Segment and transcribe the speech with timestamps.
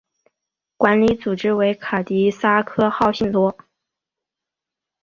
[0.77, 3.55] 管理组织为卡蒂萨克号信托。